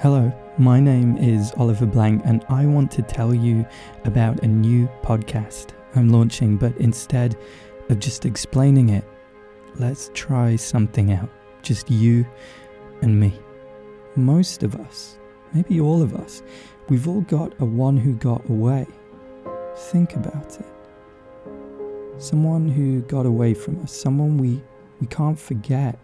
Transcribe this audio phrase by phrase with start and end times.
[0.00, 3.66] Hello, my name is Oliver Blank, and I want to tell you
[4.04, 6.56] about a new podcast I'm launching.
[6.56, 7.36] But instead
[7.88, 9.04] of just explaining it,
[9.74, 11.28] let's try something out.
[11.62, 12.24] Just you
[13.02, 13.36] and me.
[14.14, 15.18] Most of us,
[15.52, 16.44] maybe all of us,
[16.88, 18.86] we've all got a one who got away.
[19.90, 22.22] Think about it.
[22.22, 24.62] Someone who got away from us, someone we,
[25.00, 25.98] we can't forget,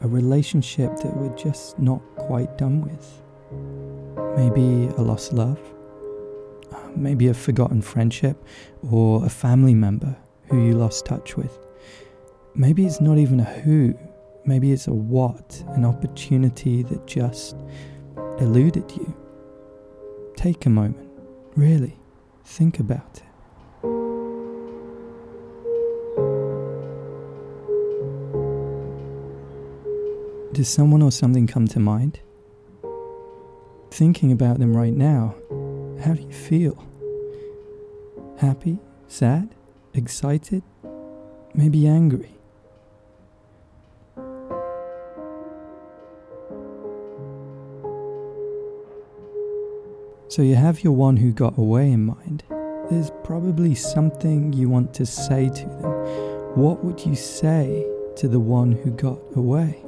[0.00, 3.22] a relationship that we're just not quite done with.
[4.36, 5.58] Maybe a lost love,
[6.94, 8.44] maybe a forgotten friendship,
[8.90, 10.14] or a family member
[10.48, 11.58] who you lost touch with.
[12.54, 13.94] Maybe it's not even a who,
[14.44, 17.56] maybe it's a what, an opportunity that just
[18.38, 19.16] eluded you.
[20.36, 21.08] Take a moment,
[21.54, 21.98] really,
[22.44, 23.22] think about it.
[30.52, 32.20] Does someone or something come to mind?
[33.90, 35.34] Thinking about them right now,
[36.02, 36.84] how do you feel?
[38.38, 38.78] Happy?
[39.08, 39.54] Sad?
[39.94, 40.62] Excited?
[41.54, 42.36] Maybe angry?
[50.28, 52.44] So you have your one who got away in mind.
[52.90, 55.92] There's probably something you want to say to them.
[56.56, 59.85] What would you say to the one who got away?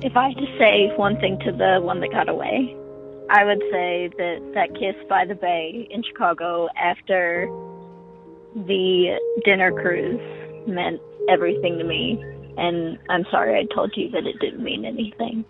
[0.00, 2.76] If I had to say one thing to the one that got away,
[3.30, 7.48] I would say that that kiss by the bay in Chicago after
[8.54, 10.20] the dinner cruise
[10.68, 12.22] meant everything to me.
[12.56, 15.44] And I'm sorry I told you that it didn't mean anything.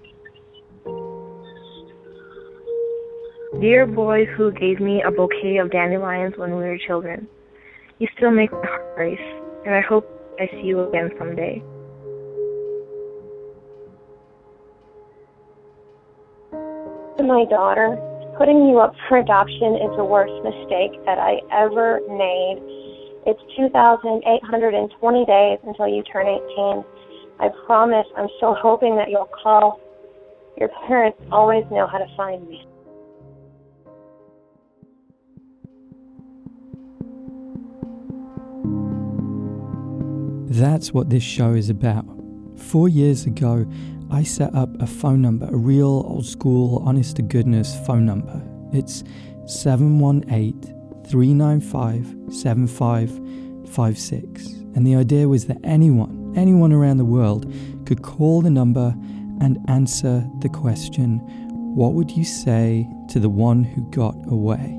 [3.60, 7.28] Dear boy who gave me a bouquet of dandelions when we were children,
[7.98, 10.08] you still make my heart race, and I hope
[10.40, 11.62] I see you again someday.
[17.18, 17.98] To my daughter,
[18.38, 22.62] putting you up for adoption is the worst mistake that I ever made.
[23.26, 26.84] It's 2,820 days until you turn 18.
[27.40, 29.80] I promise I'm still hoping that you'll call.
[30.58, 32.64] Your parents always know how to find me.
[40.50, 42.06] That's what this show is about.
[42.56, 43.66] Four years ago,
[44.10, 48.42] I set up a phone number, a real old school, honest to goodness phone number.
[48.72, 49.04] It's
[49.46, 50.62] 718
[51.08, 54.46] 395 7556.
[54.74, 57.52] And the idea was that anyone, anyone around the world
[57.86, 58.94] could call the number
[59.40, 61.20] and answer the question
[61.74, 64.77] what would you say to the one who got away?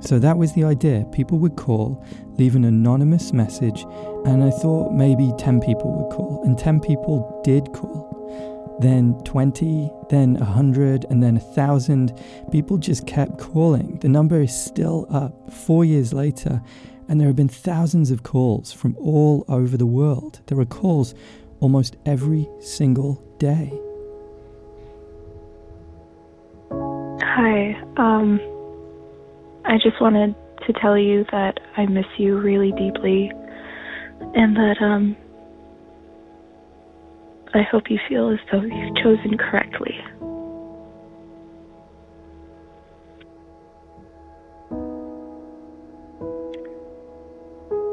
[0.00, 1.04] So that was the idea.
[1.12, 2.04] People would call,
[2.38, 3.84] leave an anonymous message,
[4.24, 8.08] and I thought maybe 10 people would call, and 10 people did call.
[8.80, 12.18] Then 20, then 100, and then 1,000.
[12.50, 13.98] People just kept calling.
[13.98, 16.62] The number is still up four years later,
[17.08, 20.40] and there have been thousands of calls from all over the world.
[20.46, 21.14] There are calls
[21.60, 23.78] almost every single day.
[27.22, 28.40] Hi, um,
[29.64, 30.34] I just wanted
[30.66, 33.30] to tell you that I miss you really deeply
[34.34, 35.16] and that um
[37.52, 39.98] I hope you feel as though you've chosen correctly.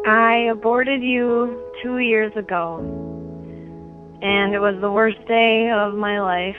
[0.05, 2.77] I aborted you two years ago,
[4.21, 6.55] and it was the worst day of my life,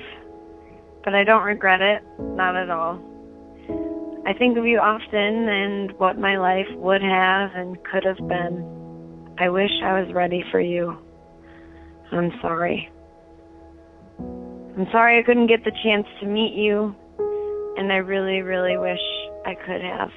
[1.04, 3.00] but I don't regret it, not at all.
[4.28, 9.32] I think of you often and what my life would have and could have been.
[9.38, 10.98] I wish I was ready for you.
[12.12, 12.90] I'm sorry.
[14.18, 16.94] I'm sorry I couldn't get the chance to meet you,
[17.78, 19.00] and I really, really wish
[19.46, 20.10] I could have.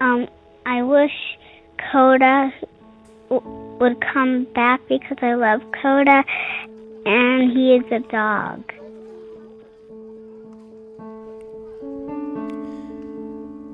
[0.00, 0.26] Um,
[0.66, 1.12] I wish
[1.92, 2.50] Coda
[3.80, 6.24] would come back because I love Coda,
[7.06, 8.62] and he is a dog.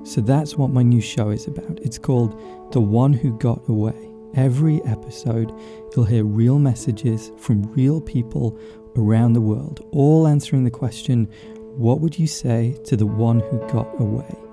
[0.05, 1.79] So that's what my new show is about.
[1.82, 2.32] It's called
[2.73, 3.94] The One Who Got Away.
[4.35, 5.52] Every episode,
[5.94, 8.58] you'll hear real messages from real people
[8.97, 11.29] around the world, all answering the question
[11.76, 14.50] what would you say to the one who got away?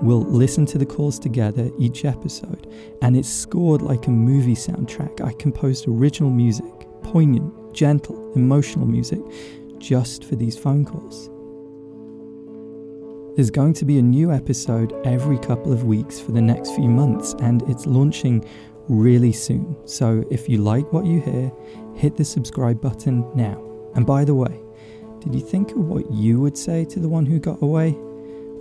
[0.00, 2.72] We'll listen to the calls together each episode,
[3.02, 5.20] and it's scored like a movie soundtrack.
[5.20, 6.72] I composed original music,
[7.02, 9.20] poignant, gentle, emotional music
[9.78, 11.30] just for these phone calls.
[13.36, 16.88] There's going to be a new episode every couple of weeks for the next few
[16.88, 18.44] months, and it's launching
[18.88, 19.76] really soon.
[19.84, 21.52] So if you like what you hear,
[21.94, 23.62] hit the subscribe button now.
[23.94, 24.60] And by the way,
[25.20, 27.98] did you think of what you would say to the one who got away?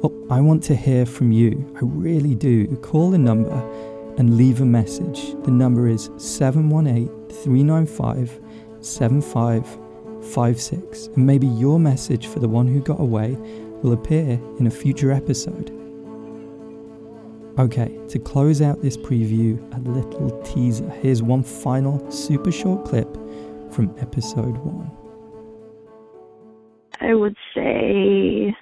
[0.01, 1.73] Well, I want to hear from you.
[1.75, 2.67] I really do.
[2.77, 3.51] Call the number
[4.17, 5.33] and leave a message.
[5.44, 8.39] The number is 718 395
[8.79, 11.07] 7556.
[11.07, 13.35] And maybe your message for the one who got away
[13.81, 15.71] will appear in a future episode.
[17.57, 20.88] Okay, to close out this preview, a little teaser.
[21.01, 23.11] Here's one final super short clip
[23.71, 24.91] from episode one.
[26.99, 28.55] I would say,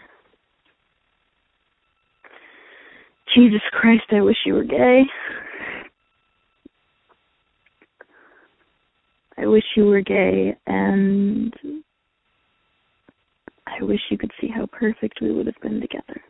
[3.36, 5.04] Jesus Christ, I wish you were gay.
[9.38, 11.54] I wish you were gay, and
[13.68, 16.22] I wish you could see how perfect we would have been together.